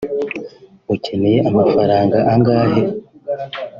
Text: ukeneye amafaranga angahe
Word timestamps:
ukeneye 0.95 1.39
amafaranga 1.49 2.17
angahe 2.33 2.81